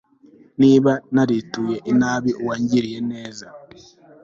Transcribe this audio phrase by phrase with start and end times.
[0.61, 3.45] niba narituye inabi uwangiriye neza